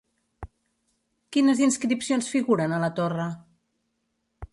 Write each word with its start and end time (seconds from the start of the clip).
Quines 1.35 1.61
inscripcions 1.65 2.31
figuren 2.37 2.73
a 2.79 2.81
la 2.85 2.89
torre? 3.01 3.27